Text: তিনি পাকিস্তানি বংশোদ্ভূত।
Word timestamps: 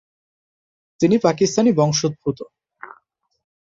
তিনি 0.99 1.15
পাকিস্তানি 1.17 1.71
বংশোদ্ভূত। 1.71 2.39